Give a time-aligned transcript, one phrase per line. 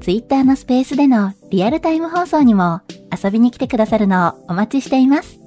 [0.00, 2.80] Twitter のスペースでのリアルタイム放送にも
[3.22, 5.38] 遊びに来てくださるのをお待ちしています。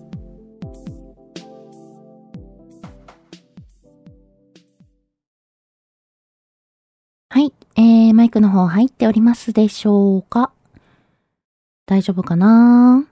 [7.29, 10.51] はい、えー、マイクの方入っておりますでしょうか？
[11.87, 13.07] 大丈夫かな？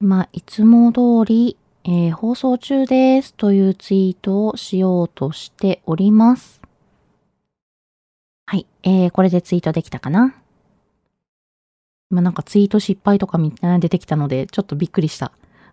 [0.00, 6.61] まあ、いつも通り、えー、放送中ですというツイートをしようとしております。
[8.52, 8.66] はい。
[8.82, 10.34] えー、これでツイートできたかな？
[12.10, 15.32] 今なんかツイート失敗とかみたいな出てきたので、ちょっとびっくりした。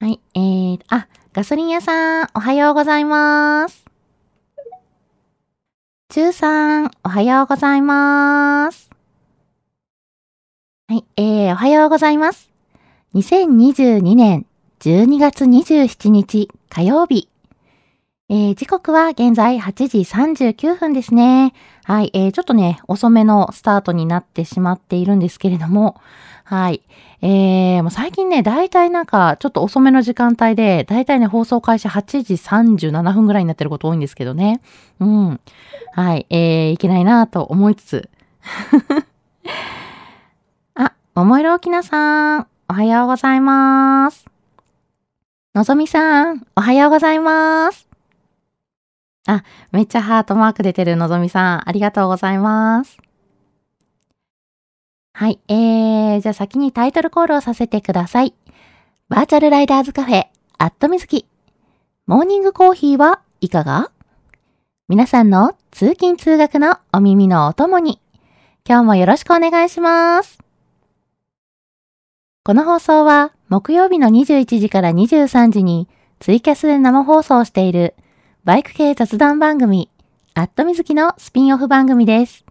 [0.00, 0.20] はい。
[0.34, 3.86] えー、あ、ガソリン屋さん、おはようございます。
[6.10, 8.90] チューさん、おはようございます。
[10.88, 11.06] はい。
[11.16, 12.50] えー、おはようございます。
[13.14, 14.44] 2022年
[14.80, 17.30] 12月27日火曜日。
[18.28, 21.54] えー、時刻は現在8時39分ですね。
[21.84, 26.00] はい、えー、ちょっとね、遅めのスタートになってしまっているんですけれども、
[26.42, 26.82] はい。
[27.22, 34.60] えー、もう最近ね、だいたいなんか、ちょっと遅めの時間帯で、だいたいね、放送開始8時37分ぐらいになってること多いんですけどね。
[34.98, 35.40] うん。
[35.92, 38.10] はい、えー、いけないなと思いつつ。
[40.74, 44.26] あ、桃色きなさん、おはようございます。
[45.54, 47.85] のぞみさん、おはようございます。
[49.26, 52.98] あ、めっちゃハートマーク出てるのぞみさん、ありがとうございます。
[55.12, 58.34] はい、えー、じゃあ先にタイトルコールをさせてください。
[59.08, 60.26] バーチャルライダーズカフェ、
[60.58, 61.26] アットみずき。
[62.06, 63.90] モーニングコーヒーはいかが？
[64.88, 68.00] 皆さんの通勤通学のお耳のお供に、
[68.68, 70.38] 今日もよろしくお願いします。
[72.44, 75.88] この放送は木曜日の21時から23時に
[76.20, 77.94] ツイキャスで生放送している
[78.46, 79.90] バイク系雑談番組、
[80.34, 82.44] アットみずきのスピンオフ番組です。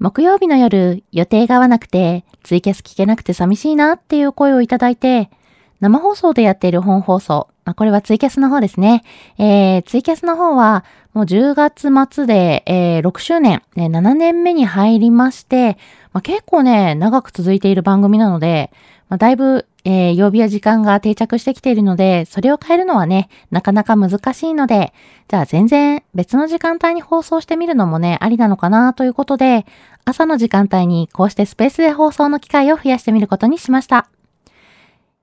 [0.00, 5.30] 木曜日の夜、予定が合わなくて、ツイキャス聞けなくて寂しいなっていう声をいただいて、
[5.78, 9.04] 生放送でやっている本放送、まあ、これはツイキャスの方ですね。
[9.38, 15.78] えー、ツイキャスの方は、もう10月末で、えー、6周年、ね、7年目に入りまして、
[16.12, 18.72] まあ、結構ね、長く続いている番組なので、
[19.08, 24.92] まあ、だいぶえー、曜日や時間が定着してきているので、それを変えるのはね、なかなか難しいので、
[25.28, 29.64] じゃあ全然別の時間帯に放送してみるのもね、ありなのかなということで、
[30.04, 34.10] 朝の時間帯にこうしてスペースで放送の機会を増やしてみることにしました。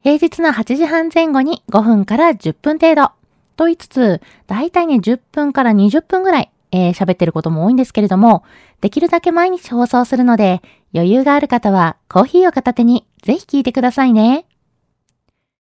[0.01, 3.11] 平日の8時半前後に5分から10分程度。
[3.55, 8.43] と言いつつ、だいたいね、10分から20分ぐらい、えー、喋ってることも多いんですけれども、
[8.81, 10.61] できるだけ毎日放送するので、
[10.93, 14.45] 余裕がある方はコーヒーを片手にぜひ聞いてくださいね。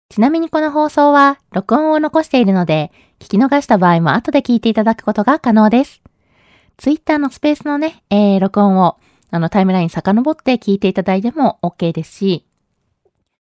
[0.10, 6.02] ちなみにこの放送は録音を残しているので、聞き逃した場合も後で聞いていただくことが可能です。
[6.78, 8.98] Twitter のスペースのね、えー、録音を
[9.32, 12.46] あのタイムライン遡って聞いていただいても OK ですし、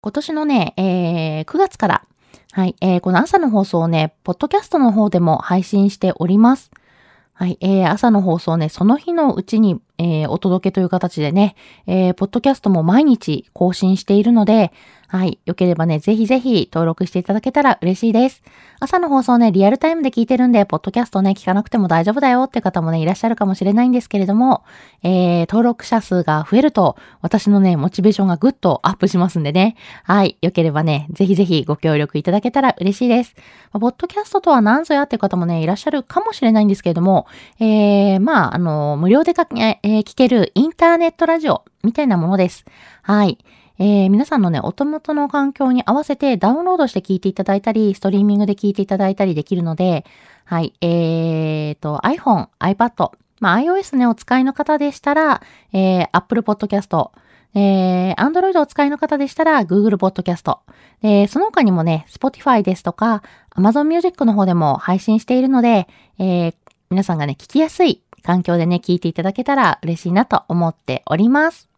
[0.02, 2.06] 今年のね、えー、9月から、
[2.52, 6.70] はい、えー、この朝の放送をね、ポッドキャストの方でも配信しております。
[7.38, 11.56] はい、えー、朝の放送ね、その日のうちに、えー、お届けという形でね、
[11.86, 14.72] えー、ポッドキャストも毎日更新しているので、
[15.08, 15.38] はい。
[15.44, 18.42] よければね、ぜひぜひ登録していただけたら嬉しいです。
[18.80, 24.64] 朝の放送ね、リアルタイムで聞いてるんで、ポッドキャストね、聞かなくても大丈夫だよって方もね、いらっしゃるかもしれないんですけれども、
[25.04, 29.76] えー、登録者数が増えると、私のね、モチベーションがぐっとアップしますんでね。
[30.02, 30.38] はい。
[30.42, 33.36] よければね、ぜひぜひご協力いただけたら嬉しいです。
[33.72, 37.28] まあ、ポッドキャストとは何ぞやっていう方もね、いらっしゃるかもしれないんですけれども、
[37.60, 42.64] えー、まあ、あの、無料でか、えー、聞けるインターネットラジオみたいなものです。
[43.02, 43.38] はい。
[43.78, 50.06] えー、皆さんのね、お手元の環境に合わせてダウンロードして聞いていただいたり、ストリーミングで聞いていただいたりできるので、
[50.44, 53.10] はい、えーと、iPhone、iPad、
[53.40, 55.42] まあ、iOS ね、お使いの方でしたら、
[55.72, 57.10] えー、Apple Podcast、
[57.54, 60.58] えー、Android お使いの方でしたら Google Podcast。
[61.02, 63.22] で、その他にもね、Spotify ですとか
[63.56, 65.86] Amazon Music の方でも配信しているので、
[66.18, 66.54] えー、
[66.90, 71.68] 皆さんがね、聞きやすい環境でね、聞いていただけたら嬉しいなと思っております。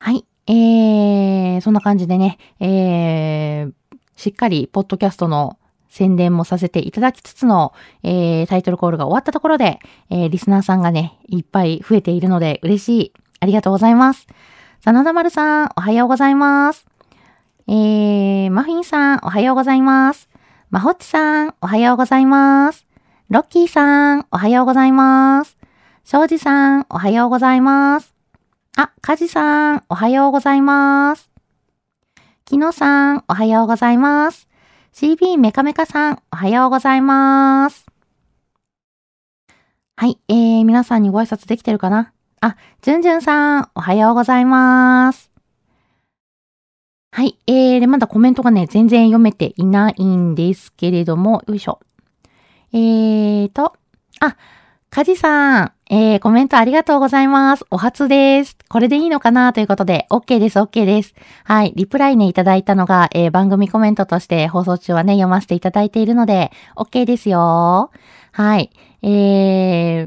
[0.00, 0.26] はい。
[0.46, 3.72] えー、そんな感じでね、えー、
[4.16, 5.56] しっかり、ポッドキャストの
[5.88, 9.78] 宣伝もさせていただきつつの、えー、タイトルコールが終わったところで、
[10.10, 13.12] えー、リスナーさんがね、いっぱい増えているので嬉しい。
[13.38, 14.26] ありがとうございます。
[14.84, 16.86] 真田丸さん、おはようございます。
[17.68, 20.28] えー、マフィンさん、おはようございます。
[20.70, 22.89] まほっちさん、おはようございます。
[23.30, 25.56] ロッキーさん、おはようございます。
[26.02, 28.12] 庄司さん、おはようございます。
[28.76, 31.30] あ、カジさん、おはようございます。
[32.44, 34.48] きのさん、おはようございます。
[34.92, 37.86] CB メカメカさん、おはようございます。
[39.94, 42.12] はい、えー、皆さんにご挨拶できてるかな？
[42.40, 45.30] あ、じゅんじゅんさん、おはようございます。
[47.12, 51.78] はい、えー、で、まだコメントがね、全然読めていないんですけれども、よいしょ。
[52.72, 53.74] えーと、
[54.20, 54.36] あ、
[54.90, 57.64] かじさん、えー、コメントありがとうございます。
[57.70, 58.56] お初です。
[58.68, 61.14] これでいいのかなということで、OK です、OK です。
[61.44, 67.90] はい、リプライね、いただいたのが、えー、番組コメントとして放送中はね、読ませていただいているので、OK ですよ。
[68.32, 68.70] はい、
[69.02, 69.08] え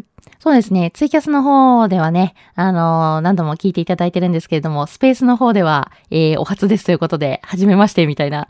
[0.01, 0.04] ー、
[0.39, 0.92] そうですね。
[0.94, 8.50] ツイキャスの方ではね、あのー、何度も聞いていただいてるんですけれども、スペースの方では、えー、お初ですということで、はじめまして、みたいな。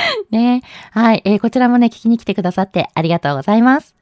[0.30, 0.62] ね
[0.92, 3.94] はい、えー、こちらもね、聞きに来てくださってありがとうございます。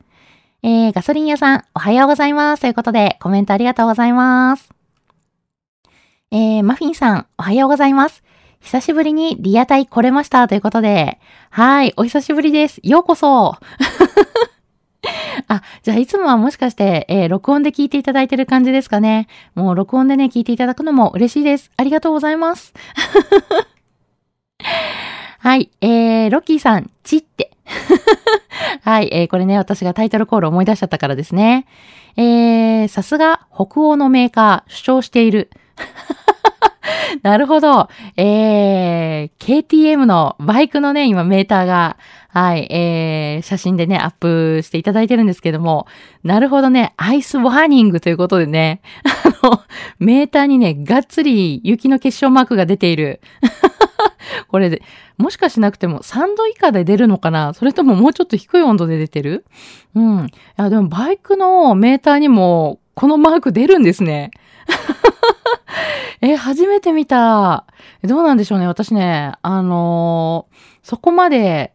[0.63, 2.63] えー、ガソリン屋さん、おはようございます。
[2.63, 4.71] ということで、コメントありがとうございます。
[6.31, 8.23] えー、マフィンさん、おはようございます。
[8.61, 11.21] 久しぶりにリアタイ来れましたということで、
[11.51, 12.81] はい、お久しぶりです。
[12.83, 13.57] ようこそ。
[15.49, 19.29] あ、じゃあいつもはもしかして、えー、録音で聞いていただいてる感じですかね。
[19.55, 21.71] もう録音でね、聞いていただくのも嬉しいです。
[21.77, 22.73] ありがとうございます。
[25.45, 27.51] はい、えー、ロッキーさん、ちって。
[28.81, 31.67] はい、えー、これね、私がタイトルコール思い出しちゃったからですね。
[32.17, 35.51] えー、さすが北欧のメーカー、主張している。
[37.23, 37.91] なるほど。
[38.17, 41.99] えー、KTM のバイクのね、今メーターが、
[42.31, 45.87] はい、えー、写真でね、アップしていただいてるんですけども、
[46.23, 48.81] なるほどね、アイスワーニングということでね、
[49.43, 49.61] あの、
[49.99, 53.21] メーターにね、がっつり雪の結晶マークが出ている。
[54.55, 54.83] これで、
[55.17, 57.55] もしかしなくても3度以下で出るのかな？
[57.55, 59.45] それとももうちょっと低い温度で出てる？
[59.97, 60.27] うん。
[60.27, 64.31] いや、でもバイクのメーターにもこのマーク出るんですね。
[66.23, 67.67] え、初めて見た。
[68.05, 68.69] どうなんでしょうね。
[68.69, 71.74] 私ね、あのー、そこまで、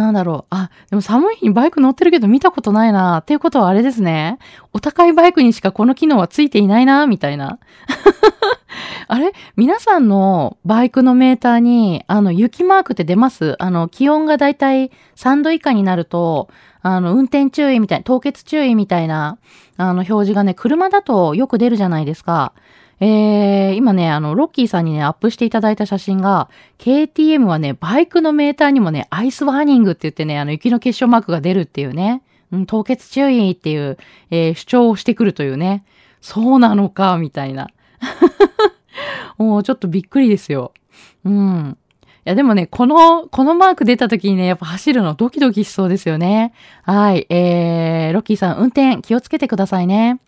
[0.00, 0.54] なんだろう。
[0.54, 3.18] あ、でも寒い日にバイク乗ってるけど見たことないな。
[3.18, 4.38] っていうことはあれですね。
[4.72, 7.58] お高いバイクにしかこの機能はついていないな、みたいな。
[9.08, 9.32] あれ？
[9.56, 13.56] 皆さんのバイクのメーターに、あの、雪マークって出ます？
[13.58, 16.48] あの、気温がだいたい3度以下になると、
[16.82, 19.38] あの、運転注意みたいな、凍結注意みたいな、
[19.76, 22.52] あの、表示がね、車だとよく出るじゃないですか。
[23.00, 33.96] えー、今ね、あの、ロッキーさんにね、アップしていただいた写真が、KTM はね、バイクのメーターにもね、アイスワーニングって言ってね、あの、雪の結晶マークが出るっていうね、うん、凍結注意っていう、
[34.30, 35.84] えー、主張をしてくるというね、
[36.20, 37.68] そうなのか、みたいな。
[39.38, 40.74] もうちょっとびっくりですよ。
[41.24, 41.78] うん。
[42.18, 46.52] いや、でもね、この、このマーク出た時にね、やっぱ走るのドキドキしそうですよね。
[46.82, 47.26] はい。
[47.30, 50.20] えー、ロッキーさん、運転気をつけてくださいね。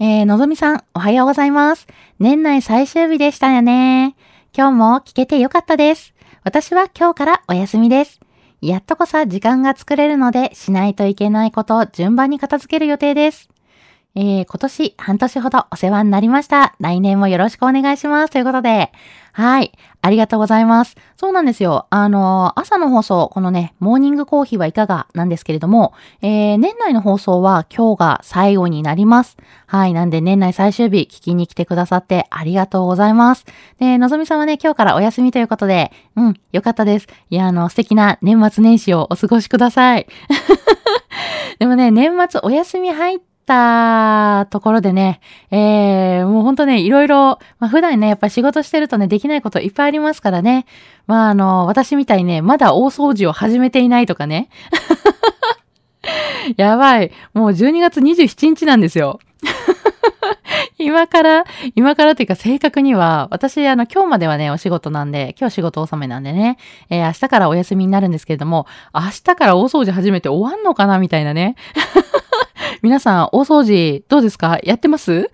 [0.00, 1.88] えー、のぞみさん、おはようございます。
[2.20, 4.14] 年内最終日でしたよね。
[4.56, 6.14] 今日も聞けてよかったです。
[6.44, 8.20] 私は今日からお休みです。
[8.60, 13.48] やっとこさ時間が作れるので、しないといけないことを順番に片付ける予定です。
[14.14, 16.74] えー、今年半年ほどお世話になりました。
[16.80, 18.30] 来年もよろしくお願いします。
[18.32, 18.90] ということで、
[19.32, 19.72] はい。
[20.02, 20.96] ありがとうございます。
[21.16, 21.86] そうなんですよ。
[21.90, 29.36] あの、朝の放送、このね、モーニングコーヒーはいかがなんですけれども、えー、年内の放送は今日が最後になります。
[29.66, 29.92] はい。
[29.92, 33.44] なんで年内最終日聞きに来てくださってありがとうございます。
[33.78, 37.06] で、のぞみさんはね、今日からお休みということで、うん、よかったです。
[37.30, 40.08] いや、あの、素敵な年末年始をお過ごしください。
[41.60, 50.66] でもね、年末お休み入ってたところでね、えー、もうほんとね、いろいろ、まあ、普段ね、やっぱ仕事してるとね、できないこといっぱいありますからね。
[51.06, 54.50] まあ、あの、私みたいにね、まだ大掃除を始めていないとかね。
[56.56, 57.10] やばい。
[57.32, 59.18] もう12月27日なんですよ。
[60.78, 66.58] 今から、今からっていうか正確には、私、あの、今日まではね、お仕事なんで、今日仕事納めなんでね、
[66.90, 71.56] えー、明日からお休みになるんですけれども、明日から大掃除始めて終わんのかなみたいなね。
[72.82, 74.58] 皆さん、大掃除、どうですか？
[74.62, 75.30] やってます？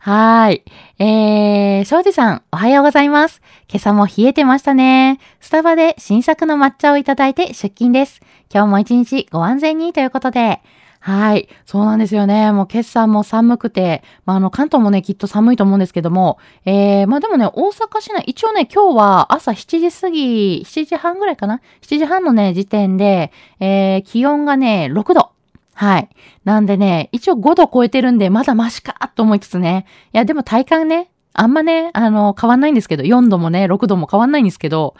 [0.00, 0.62] はい。
[0.98, 3.40] えー、庄司さん、おはようございます。
[3.68, 5.18] 今朝も冷えてましたね。
[5.40, 8.20] スタバで新作の抹茶をいただいて出勤です。
[8.52, 10.60] 今日も一日ご安全にということで、
[11.06, 11.48] はい。
[11.66, 12.50] そうなんですよね。
[12.50, 25.30] もう決算も寒くて、まあ、あの、関東もね、きっと寒いと思うんですけども、えー、まあでもね、大阪市内、一応ね、今日は朝7時過ぎ、7時半ぐらいかな ?7 時半のね、時点で、えー、気温がね、6度。
[25.74, 26.08] はい。
[26.42, 29.86] なんでね、一応5度超えてるんで、まだマシかと思いつつね。
[30.12, 34.96] いや、でも体感ね、あんまね、あの、変わんないんですけど、4度もね、6度も変わんないんですけど、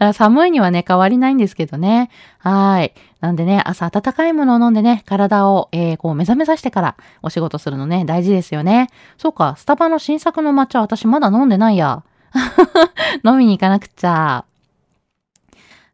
[0.12, 2.10] 寒いにはね、変わりないんですけどね。
[2.38, 2.92] はい。
[3.20, 8.88] なんでね、朝温かいものを飲んでね、体を、えー、こう目覚めさせてからお仕事するのね、大事ですよね。
[9.16, 12.04] そうか、スタバの新作の抹茶私まだ飲んでないや。
[13.24, 14.44] 飲みに行かなくちゃ。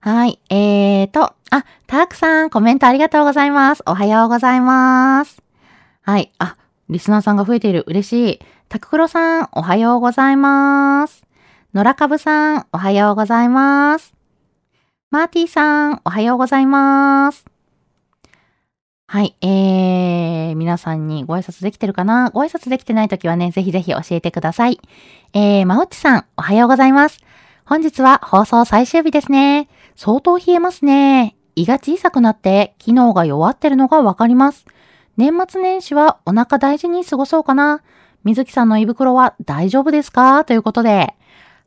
[0.01, 0.39] はい。
[0.51, 3.83] えーと、あ、たくさんコメントありがとうございます。
[3.87, 5.43] おはようございます。
[6.03, 6.31] はい。
[6.39, 6.57] あ、
[6.91, 7.85] リスナーさんが増えている。
[7.87, 8.41] 嬉しい。
[8.69, 11.25] たくくろさん、おはようございます。
[11.73, 14.14] のらかぶさん、おはようございます。
[15.15, 17.45] マーティーさん、おはようございます。
[19.07, 19.37] はい。
[19.43, 22.31] えー、皆さんにご挨拶できてるかな？
[22.31, 24.81] ご挨拶できてないときはね、ぜひぜひ教えてください。
[25.33, 27.21] えー、まおっちさん、おはようございます。
[27.65, 29.69] 本日は放送最終日ですね。
[29.95, 31.37] 相当冷えますね。
[31.55, 34.67] 胃が小さくなって機能が弱ってるのがわかります。
[35.17, 37.83] 年末年始はお腹大事に過ごそうかな。
[38.25, 40.45] 水木さんの胃袋は大丈夫ですか？
[40.45, 41.15] ということで。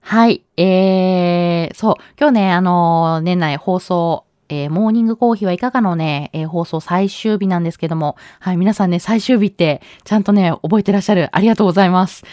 [0.10, 0.42] はい。
[0.56, 2.04] えー、そう。
[2.18, 11.28] 今日ね、あのー、年内放送、えー、モーニングコーヒーはいかがのね、えー、放送最終日なんですけども、はい、皆さんね、最終日って、ちゃんとね、覚えてらっしゃる。
[11.34, 12.24] ありがとうございます。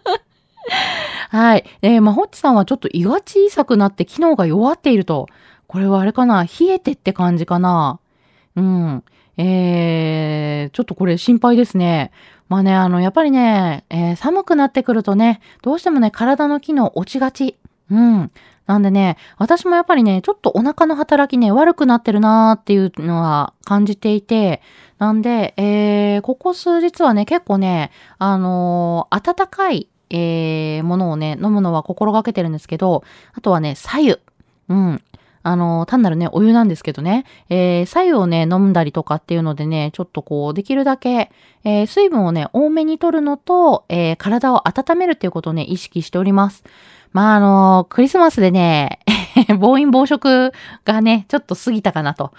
[1.30, 1.64] はい。
[1.80, 5.28] えー、まほっちさんはちょっと胃が小さくなって機能が弱っていると。
[5.66, 6.42] これはあれかな？
[6.44, 8.00] 冷えてって感じかな
[8.54, 9.02] うん。
[9.38, 12.10] えー、ちょっとこれ心配ですね。
[12.50, 17.56] まあね、あの、やっぱりね、えー、寒くなってくるとね、どうしてもね、体の機能落ちがち。
[17.90, 18.30] うん。
[18.66, 24.60] なんでね、私もやっぱりね、ちょっとお腹の働きね、悪くなってるなーっていうのは感じていて、
[24.98, 34.18] なんで、えー、ここ数日はね、結構ね、あのー、温かいえー、ものをね、飲むのは心がけてるんですけど、あとはね、左右。
[34.68, 35.02] うん。
[35.42, 41.30] あの、単なるね、お湯なんですけどね、えー、左右をね、飲んだりとかっていうのでね、ちょっとこう、できるだけ、
[41.64, 46.64] えー、水分をね、多めに取るのと、えー、体を温めるっていうことをね、意識しております。
[47.12, 49.00] まあ、あのクリスマスでね、
[49.58, 50.52] 暴飲暴食
[50.84, 52.32] がね、ちょっと過ぎたかなと。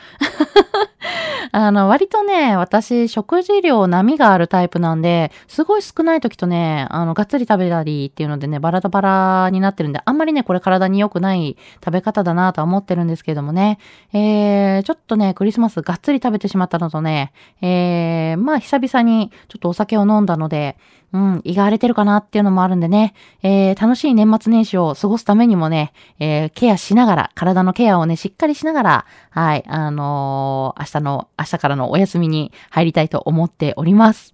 [1.51, 13.79] あの、割とね、私、食事量波があるタイプなんで、すごい少ない時とね、あの、がっつり食べたりっていうのでね、バラバラになってるんで、あんまりね、これ体に良くない食べ方だなとは思ってるんですけれどもね、
[14.13, 20.77] えー、ちょっとね、クリスマスがっつり食べてしまったのとね、えー、まあ、久々にちょっとお酒を飲んだので、
[21.13, 23.13] うん、胃が荒れてるかなっていうのもあるんでね、
[23.43, 34.31] えー、楽しい年末年始を過ごすためにもね、えー、ケアしながら、体のケアをね、しっかりしながら、はい、あのー、明日の、明日からのお休みに入りたいと思っております。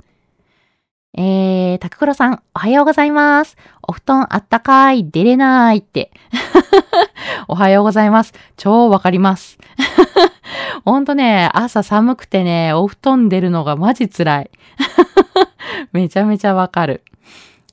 [1.19, 3.57] えー、タククロさん、おはようございます。
[3.81, 6.11] お布団あったかい、出れないって。
[7.47, 8.33] おはようございます。
[8.55, 9.57] 超わかります。
[10.85, 14.51] ほんとね、朝寒くてね、お布団出るのがマジ辛い。
[15.93, 17.03] めちゃめちゃわかる。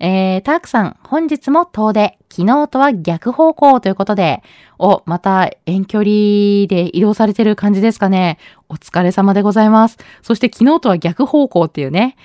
[0.01, 4.43] えー、タークさん、本日も遠出、昨日とは逆方向ということで、
[4.79, 8.39] お、また遠距離で移動されてる感じですかね。
[8.69, 9.99] お疲れ様でございます。
[10.23, 12.17] そして昨日とは逆方向っていうね。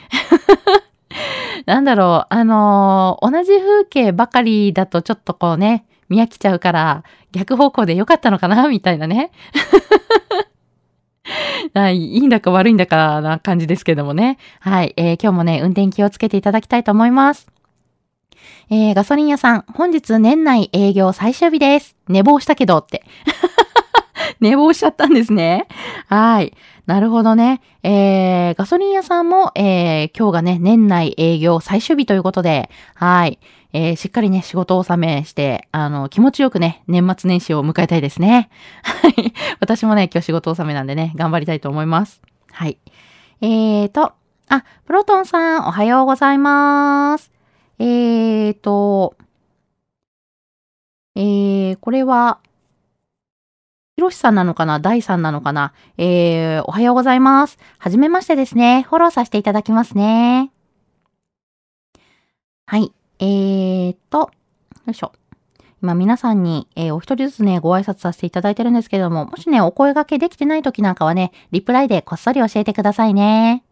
[1.65, 9.31] なんだろう、あのー、同じ風景ばかりだとちょっとこうね、見飽きちゃうから、逆方向でよかったのかなみたいなね。
[11.74, 14.38] はい、いいんだか悪いんだかな感じですけどもね。
[14.60, 17.48] はい、えー、今日もね、運転気をつけていただきたいと思います。
[18.72, 21.96] えー、ガソリン屋さん、本日年内営業最終日です。
[22.08, 23.04] 寝坊したけどって。
[24.40, 25.68] 寝坊しちゃったんですね。
[26.08, 26.54] はい。
[26.86, 27.62] なるほどね。
[27.84, 33.40] えー、ガソリン屋さんも、えー、今日がね、年内営業最終日ということで、はい。
[33.72, 38.50] えー、しっかりね、仕事を納めして、あの、気持ちよくね、年末年始を迎えたいですね。
[38.84, 39.34] はい。
[39.60, 42.22] 私もね、今日仕事納めなんでね、頑張りたいと思います。
[42.52, 42.80] はい。
[43.42, 44.14] えーと、
[44.48, 47.32] あ、プロトンさん、おはようございます。
[47.78, 49.16] えーと、
[51.16, 52.40] えー、これは、
[53.96, 54.80] ひろしさんなのかな？
[54.80, 55.74] 大さんなのかな？
[55.98, 57.60] えー、おはようございます。
[57.78, 58.84] はじめましてですね。
[58.84, 60.52] フォローさせていただきますね。
[62.66, 62.94] はい。
[63.20, 64.30] えーと、よ
[64.92, 65.12] いしょ。
[65.82, 73.64] 今皆さんに、えー、お一人ずつね、ご挨拶させていただいてるんですけれども、もしね、お声掛けできてない時なんかはね、リプライでこっそり教えてくださいね。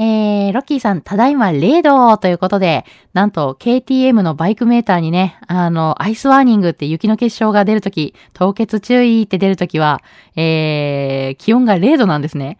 [0.00, 10.00] えー、ロッキーさん、ただいま0度ということで、なんと KTM のバイクメーターにね、あの、アイスワーニングって雪の結晶が出るとき、凍結注意って出るときは、
[10.36, 12.58] えー、気温が0度なんですね。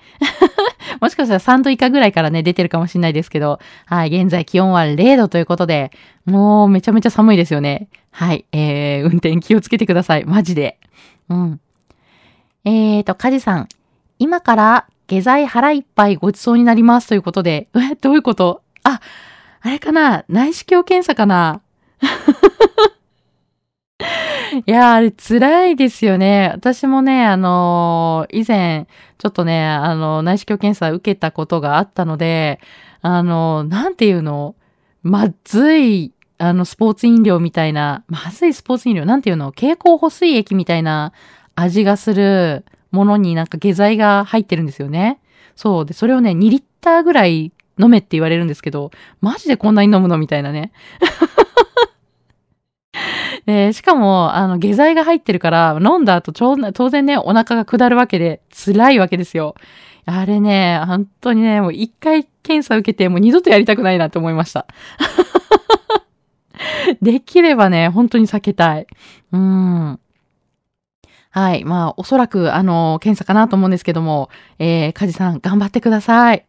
[1.01, 5.91] もしかしたら3度以下ぐらいからね、出てるかもしれないですけど、はい、現在気温は0度ということで、
[6.25, 7.89] もうめちゃめちゃ寒いですよね。
[8.11, 10.25] はい、えー、運転気をつけてください。
[10.25, 10.79] マジで。
[11.29, 11.61] うん。
[12.65, 13.69] えーと、カジさん、
[14.19, 18.63] 今から下剤腹いっぱいごちそうになりますということで、え、どういうこと？
[18.83, 19.01] あ、
[19.61, 20.25] あれかな？
[20.29, 21.63] 内視鏡検査かな？
[24.67, 26.51] いや、あれ辛いですよね。
[26.55, 28.87] 私もね、あのー、以前、
[29.19, 32.61] ちょっとね、あの、内視鏡検査受けたことがあったので、
[33.01, 34.55] あの、なんていうの？
[35.03, 39.51] まずい、あの、スポーツ飲料みたいな、まずいスポーツ飲料、なんていうの？
[39.51, 41.13] 蛍光補水液みたいな
[41.55, 45.21] 味がする、ものになんか下剤が入ってるんですよね。
[45.57, 45.85] そう。
[45.87, 48.91] で、それをね、2リッターぐらい飲めって言われるんですけど、
[49.21, 50.17] マジでこんなに飲むの？
[50.17, 50.73] みたいなね。
[53.49, 59.55] で、しかも、あの、下剤が入ってるから、飲んだ後、ちょう当然ね、お腹が下るわけで、辛いわけですよ。
[60.05, 64.67] あれね、本当にね、もう一回検査受けて、もう二度とやりたくないなって思いました。
[67.01, 68.87] できればね、本当に避けたい。
[69.33, 69.99] うん。
[71.31, 71.65] はい。
[71.65, 74.29] まあ、おそらく、あの、検査かなと思うんですけども、
[74.59, 76.45] えー、カジさん、頑張ってください。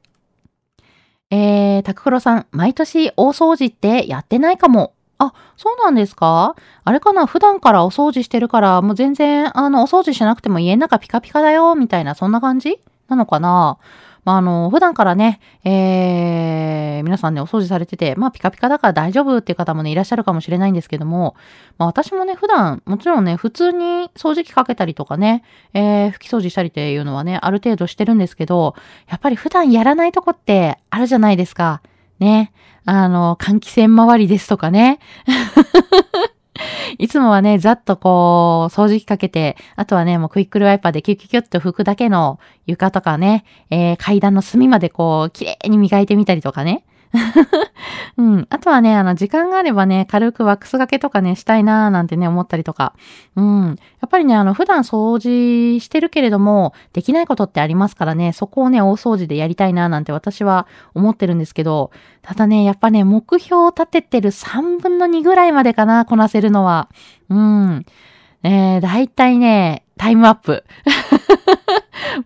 [1.32, 4.96] えー、タククロさん、毎年大掃除ってやってないかも。
[5.20, 6.56] あ、そうなんですか？
[6.84, 7.28] あれかな？
[7.28, 12.80] 普段からお掃除してるから、もう全然、あの、お掃除しなくても家の中ピカピカだよ、みたいな、そんな感じ？
[13.10, 13.78] なのかな？
[14.26, 21.36] まあ、あの、普段からね、えー、皆さんね、お掃除されてて、まあ、ピカピカだから大丈夫っていう方もね、いらっしゃるかもしれないんですけども、
[21.78, 28.76] まあ、私もね、普段、もちろんね、普通に掃除機かけたりとかね、えー、拭き掃除したりっていうのはね、ある程度してるんですけど、
[29.10, 31.82] やっぱり普段やらないとこってあるじゃないですか。
[32.20, 32.52] ね。
[32.86, 35.00] あの、換気扇周りですとかね。
[36.98, 46.84] いつもはね、ざっとこう、掃除機かけて、あとはね、もうクイックルワイパーでキュキュキュッと拭くだけの床とかね、えー、階段の隅までこう、綺麗に磨いてみたりとかね。
[48.18, 48.48] うん。
[48.50, 52.94] あとはね、あの、時間があればね、軽くワックスがけとかね、したいなーなんてね、思ったりとか。
[53.36, 53.68] うん。
[53.68, 61.92] やっぱりね、あの、普段掃除してるけれども、できないことってありますからね、そこをね、大掃除でやりたいなーなんて私は思ってるんですけど、
[62.22, 66.90] ただね、やっぱね、目標を立ててる3分の2ぐらいまでかな、こなせるのは。
[67.30, 67.86] うん。
[68.44, 70.64] えー、だいたいね、タイムアップ。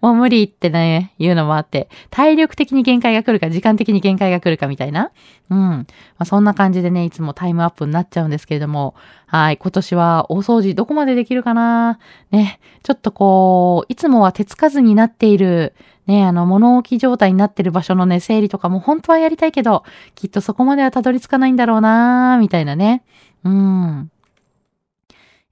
[0.02, 5.12] もう無理ってね、言うのもあって、体力的に限界が来るか、時間的に限界が来るかみたいな。
[5.50, 5.58] うん。
[5.58, 5.86] ま
[6.20, 12.00] あ、そんな感じでね、いつもタイムアップになっちゃうんですけれども、はい、今年は大掃除どこまでできるかな？
[12.32, 15.74] ね、ちょっとこう、いつもは手つかずになっている、
[16.06, 19.84] ね、あの、物置状態になってる場所のね、整理とかも本当はやりたいけど、
[20.16, 23.04] きっとそこまではたどり着かないんだろうなみたいなね。
[23.44, 24.12] うん。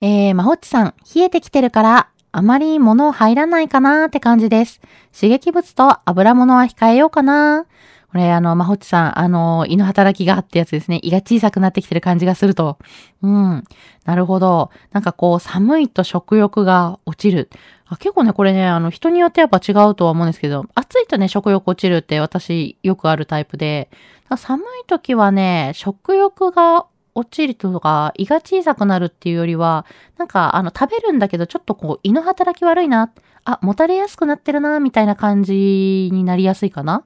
[0.01, 4.79] えー、まほっちさん、冷えてきてるから、あまり物入らないかなーって感じです。
[5.13, 7.65] 刺激物と油物は控えようかな。
[8.11, 10.99] これ、あの、まほっちさん、あの、胃の働きがってやつですね。
[11.01, 12.77] 胃が小さくなってきてる感じがすると。
[13.21, 13.63] うん。
[14.05, 14.69] なるほど。
[14.91, 17.49] なんかこう、寒いと食欲が落ちる。
[17.87, 23.89] あ結構ね、これね、あの、人によってやっぱ違うとは思うんですけど、暑いとね、食欲落ちるって私よくあるタイプで、
[24.37, 29.85] 寒い時はね、食欲が落ちるとか、胃が小さくなるっていうよりは、
[30.17, 33.11] なんか、あの、食べるんだけど、ちょっとこう、胃の働き悪いな、
[33.43, 37.03] あ、もたれやすくなってるな、みたいな感じになりやすいかな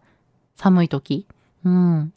[0.56, 1.26] 寒い時。
[1.64, 2.14] うん。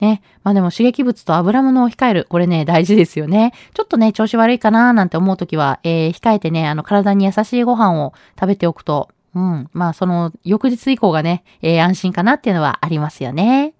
[0.00, 0.20] ね。
[0.42, 2.26] まあでも刺激物と油物を控える。
[2.28, 3.52] これね、大事ですよね。
[3.72, 9.70] ちょっとね、調子悪いかななんて思うときは、えー、控えてね、あの、体に優しいご飯を食べておくと、うん。
[9.72, 13.72] まあ、その、翌日以降がね、えー、安心かなっていうのはありますよね。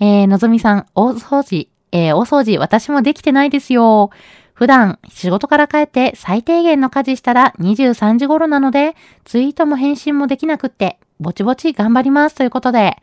[0.00, 4.10] えー、のぞみさん、大掃除、えー、大掃除私もできてないですよ。
[4.52, 12.98] 普段仕事から帰って最低限の家事したら23時頃なので、ツイートも返信もできなくって、ぼちぼち頑張りますということで。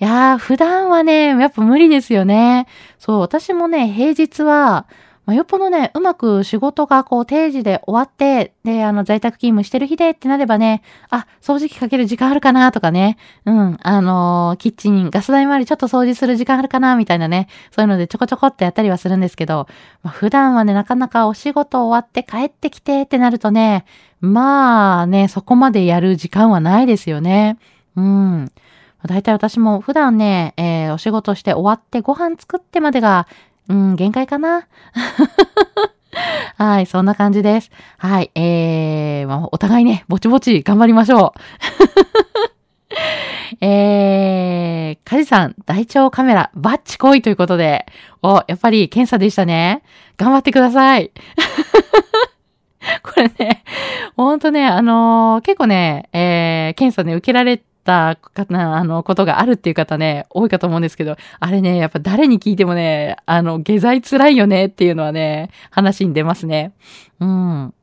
[0.00, 2.66] いやー、普段はね、やっぱ無理ですよね。
[2.98, 4.86] そう、私もね、平日は、
[5.24, 19.68] まあ、よっぽどね、うまく仕事がこう定時で終わって、で、あの、在宅勤務してる日でってなればね、あ、掃除機かける時間あるかなとかね、うん、あのー、キッチン、ガス台周りちょっと掃除する時間あるかなみたいなね、そういうのでちょこちょこってやったりはするんですけど、
[20.02, 23.84] まあ、普段はね、なかなかお仕事終わって帰ってきてってなるとね、
[24.20, 27.58] まあね、そこまでやる時間はないですよね。
[27.94, 28.52] うん。
[29.06, 33.26] だいたい私も普段ね、えー、お仕事して終わってご飯作ってまでが、
[33.68, 34.66] うん、限界かな。
[36.58, 37.70] はい、そんな感じです。
[37.98, 41.40] はい、えー、お互いね、ぼちぼち頑張りましょう。
[43.64, 47.86] えー、カジさん、大腸カメラ、バッチ来いということで、
[48.22, 49.82] お、やっぱり検査でしたね。
[50.16, 51.10] 頑張ってください。
[53.02, 53.64] これね、
[54.16, 66.72] ほんとね、あのー、結構ね、えー、検査ね、受けられてった方、あの、ことがあるっていう方ね、多いかと思うんですけど、あれね、やっぱ誰に聞いてもね、あの、下剤辛いよねっていうのはね、話に出ますね。
[67.20, 67.74] うん。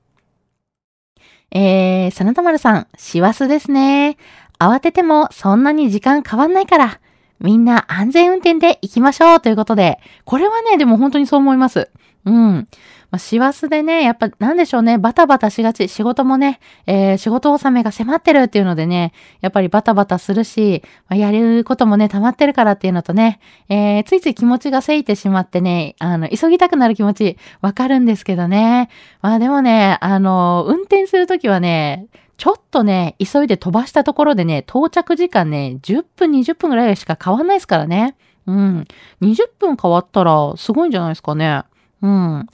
[1.52, 4.18] えー、真田丸さん、師走ですね。
[4.60, 7.00] 慌ててもそんなに時間変わんないから、
[7.40, 11.90] みんな安全運転で行きましょうということで、これはね、でも本当にそう思います。
[12.26, 12.68] うん。
[13.12, 28.90] まあ、師走でね、やっぱなんでしょうね、バタバタしがち、仕事もね、えー、仕事納めが迫ってるっていうのでね、やっぱりバタバタするし、まあ、やることもね、溜まってるからっていうのとね、えー、ついつい気持ちがせいてしまってね、あの、急ぎたくなる気持ち、わかるんですけどね。
[29.22, 38.16] まあでもね、あの、運転するときはね、ちょっとね、急いで飛ばしたところでね、到着時間ね、10分、20分ぐらいしか変わんないですからね。
[38.48, 38.88] うん。
[39.22, 41.64] 20分変わったら、すごいんじゃないですかね。
[42.02, 42.48] うん。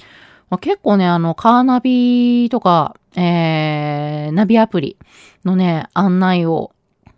[0.49, 4.97] まあ、結構ね、あの、カーナビとか、えー、ナビアプリ
[5.43, 6.71] のね、案内を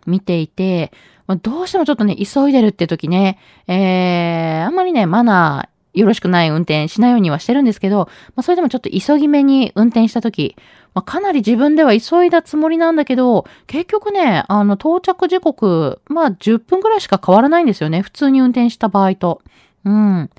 [0.06, 0.92] 見ていて、
[1.26, 10.56] まあ、どうしてもちょっとね、急いでるって時ね、えー、あんまりね、マナーよろしくない運転しないようにはしてるんですけど、まあ、それでもちょっと急ぎ目に運転した時、
[10.94, 18.00] まあ、かなり自分では急いだつもりなんだけど、結局ね、あの、到着時刻、まあ、10分くらいしか変わらないんですよね。
[18.00, 19.42] 普通に運転した場合と。
[19.84, 20.30] うん。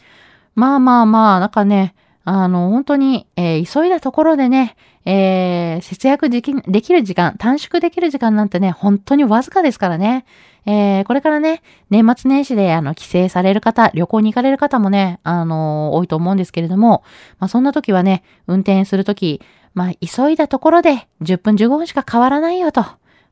[0.55, 1.93] まあまあまあ、なんかね、
[2.31, 10.25] あの、本当に、えー、急いだところでね、えー、節約できできる時間、短縮できる時間なんてね、本当にわずかですからね。
[10.67, 17.03] えー、これからね、年末年始で、あの、帰省される方、旅行に行かれる方もね、あのー、多いと思うんですけれども、
[17.39, 19.41] まあ、そんな時はね、運転するとき、
[19.73, 22.85] まあ、急いだところで、10分15分しか変わらないよと。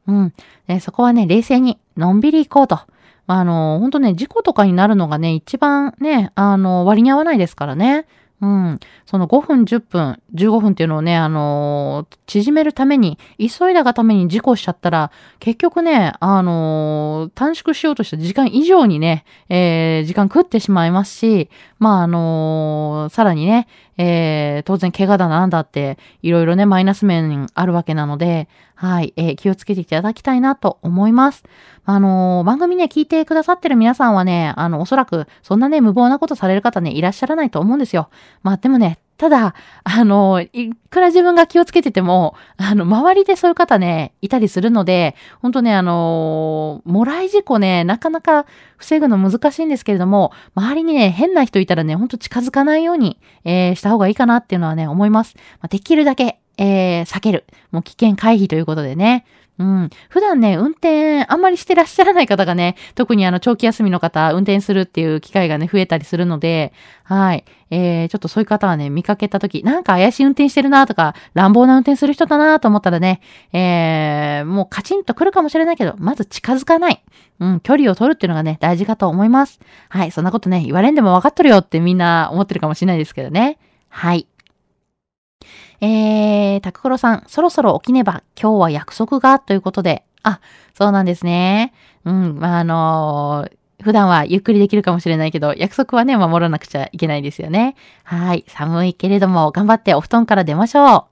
[0.08, 0.34] うん。
[0.68, 2.80] えそこはね、冷静に、のんびり行こうと。
[3.28, 8.08] まあのー、本当ね、事故とかになるのがね、一番ね、あの割に合わないですからね。
[8.40, 8.80] うん。
[9.08, 31.44] その5分、10分、15分っていうのをね、あのー、縮めるために、急いだがために事故しちゃったら、結局ね、あのー、短縮しようとした時間以上にね、えー、時間食ってしまいますし、まあ、あのさらにね、え当然怪我だなんだって、いろいろね、マイナス面あるわけなので、はい、え気をつけていただきたいなと思います。
[31.86, 38.10] あの番組ね、聞いてくださってる皆さんはね、あの、おそらく、そんなね、無謀なことされる方ね、いらっしゃらないと思うんですよ。
[38.44, 48.46] まあ、でもね、ただ、あの、いくら自分が気をつけてても、あの、周りでそういう方ね、いたりするので、ほんとね、あの、もらい事故ね、なかなか
[48.78, 55.34] 防ぐの難しいんですけれども、周りにね、変な人いたらね、ほんと近づかないように、えー、した方がいいかなっていうのはね、思います。
[55.36, 57.46] まあ、できるだけ、えー、避ける。
[57.72, 59.26] もう危険回避ということでね。
[59.60, 59.90] うん。
[60.10, 67.44] 普段ね、運転あんまりしてらっしゃらない方がね、特にあの長期休みの方、運転するっていう機会がね、増えたりするので、はい。
[67.72, 73.20] えー、ちょっとそういう方はね、見かけたとき、なんか怪しい運転してるなとか、乱暴な運転する人だなと思ったらね、
[73.52, 77.04] えー、もうカチンと来るかもしれないけど、まず近づかない。
[77.40, 79.60] うん、距離を取るっていうのがね、大事かと思います。
[79.90, 80.12] はい。
[80.12, 83.58] そんなことね、言われんでも分かっとるよってみんな思ってるかもしれないですけどね。
[83.90, 84.28] はい。
[85.82, 90.04] えー、タククロさん、そろそろ起きねば、今日は約束が、ということで。
[90.24, 90.40] あ、
[90.74, 91.74] そうなんですね。
[92.06, 97.76] うん、まあ、あのー、普段はゆっくりできるかもしれないけど、約束はね、守らなくちゃいけないですよね。
[98.04, 98.44] はい。
[98.48, 101.06] 寒いけれども、頑張ってお布団から出ましょう。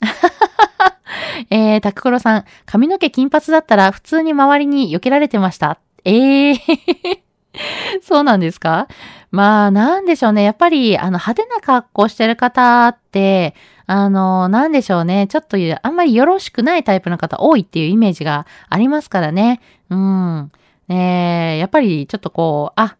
[1.50, 5.78] えー、タククロさん、髪の毛金髪だったら普通に周りに避けられてました。
[6.04, 7.29] ええー
[8.02, 8.86] そうなんですか？
[9.30, 10.42] まあ、なんでしょうね。
[10.42, 13.54] やっぱり、あの、派手な格好してる方って、
[13.86, 15.26] あの、なんでしょうね。
[15.28, 19.60] ちょっと、あんまりよろしくないタイプの方多いっていうイメージがありますからね。
[19.88, 20.50] うん。
[20.88, 22.96] えー、やっぱり、ちょっとこう、あ、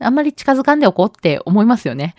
[0.00, 2.14] あんまり近づかんでおこうって思いますよね。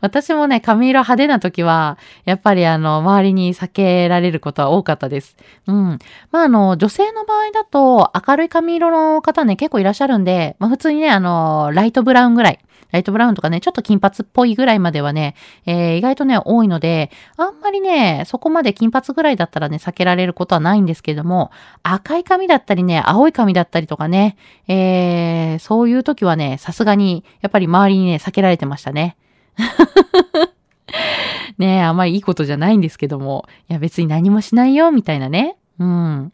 [0.00, 5.36] 私もね、髪色派手な時は、やっぱりあの、周りに避けられることは多かったです。
[5.66, 5.98] うん。
[6.30, 12.58] まああの、女性の場合だと、明るい髪色の方ね、結構いらっしゃるんで、まあ普通にね、あの、ライトブラウンぐらい。
[12.90, 15.34] ライトブラウンとかね、ちょっと金髪っぽいぐらいまではね、
[15.66, 21.50] えー、意外とね、多いので、あんまりね、そこまで金髪ぐらいだったらね、避けられることはないんですけども、
[21.82, 24.36] 赤い髪だったりね、青い髪だったりとかね、
[24.68, 29.16] えー、そういう時はね、さすがに、やっぱり周りにね、避けられてましたね。
[31.58, 35.56] ねえ、あんまりいいことじゃないんですけども、いや別に何もしないよ、みたいなね。
[35.78, 36.32] うん。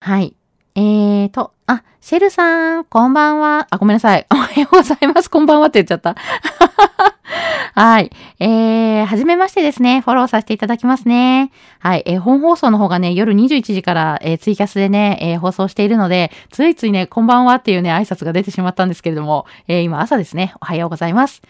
[0.00, 0.34] はい。
[0.74, 3.66] えーと、あ、シェルさん、こんばんは。
[3.70, 4.26] あ、ごめんなさい。
[4.32, 5.28] おはようございます。
[5.28, 6.14] こんばんはって言っちゃった。
[7.74, 8.10] はい。
[8.38, 10.00] えー、はじめましてですね。
[10.00, 11.50] フォローさせていただきますね。
[11.80, 12.02] はい。
[12.06, 20.54] えー、本放送の方がね、夜21時から、えー、ツイキャスでね、えー、放送しているので、ついついね、こんばんはっていうね、挨拶が出てしまったんですけれども、えー、今朝ですね。
[20.60, 21.42] おはようございます。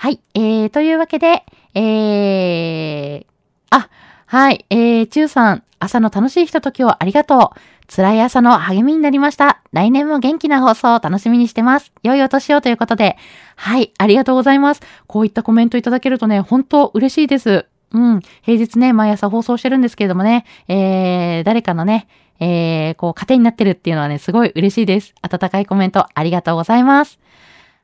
[0.00, 0.20] はい。
[0.34, 1.42] えー、というわけで、
[1.74, 3.26] えー、
[3.70, 3.88] あ、
[4.26, 4.64] はい。
[4.70, 7.92] えー、ちゅうさん、朝の楽しいひとときをありがとう。
[7.92, 9.60] 辛い朝の励みになりました。
[9.72, 11.92] 来年も元気な放送を楽しみにしてます。
[12.04, 13.16] 良いお年をということで。
[13.56, 14.82] はい、ありがとうございます。
[15.08, 17.66] こういったコメントいただけるとね、本当嬉しいです。
[17.90, 18.20] うん。
[18.42, 22.06] 平日ね、毎朝放送してるんですけれどもね、えー、誰かのね、
[22.38, 25.12] えー、こう、糧になってるっていうのはね、すごい嬉しいです。
[25.22, 27.18] 温かいコメントありがとうございます。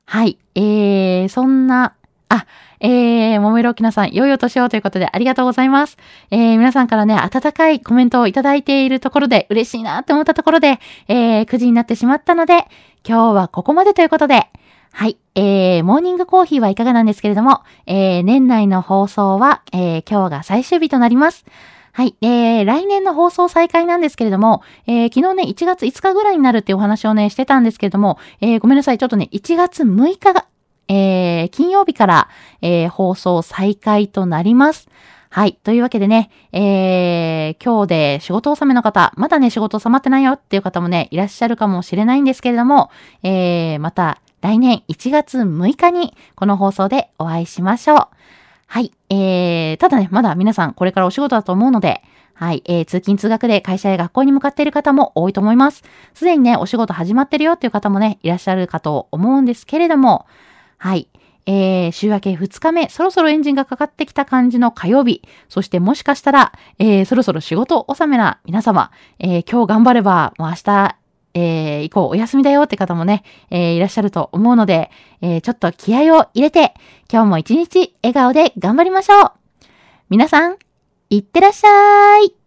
[0.06, 0.38] はい。
[0.54, 1.94] えー、そんな、
[2.28, 2.46] あ、
[2.80, 5.96] えー、もめろきなさん、良いお年をということでありがとうございます。
[6.30, 12.66] えー、皆さんからね、温かいコメントをいただいているところで嬉しいなって思ったところで、えー、9時になってしまったので、
[13.06, 14.48] 今日はここまでということで、
[14.92, 15.18] はい。
[15.34, 21.44] えー、モーニングコーヒーはいかがなんですけれども、えー、年内の放送は、えー、今日が最終日となります。
[21.90, 22.16] はい。
[22.22, 28.98] えー、来年の放送再開なんですけれども、えー、昨日ね、1月5日ぐらいになるっていうお話をね、してたんですけれども、えー、ごめんなさい。
[28.98, 30.46] ちょっとね、1月6日が、
[30.88, 32.28] えー、金曜日から、
[32.62, 34.88] えー、放送再開となります。
[35.30, 35.58] はい。
[35.64, 42.90] というわけでね、えー、今日で仕事納めの方、まだね、仕事収まってないよっていう方もね、いらっしゃるかもしれないんですけれども、
[43.24, 47.98] えー、また来年1月6日にこの放送でお会いしましょう。
[48.66, 48.92] はい。
[49.08, 52.02] えー、ただね、まだ皆さんこれからお仕事だと思うので、
[52.34, 52.62] はい。
[52.66, 55.82] えー、通勤通学で会社や学校に向かっている方も多いと思います。
[56.14, 60.26] すでにね、お仕事始まってるよっていう方もね、いらっしゃるかと思うんですけれども、
[60.78, 61.08] はい。
[61.46, 70.96] えー、週明け2日目、そろそろエンジンがかかってきた感じの火曜日、そしてもしかしたら、えー、そろそろ仕事納めな皆様、えー、今日頑張れば、もう明日、
[71.34, 76.74] えー、以降お休みだよって方もね、えー、いらっしゃると思うので、えー、ちょっと気合を入れて、
[77.12, 79.32] 今日も一日笑顔で頑張りましょう。
[80.08, 80.56] 皆さん、
[81.10, 82.43] いってらっしゃい。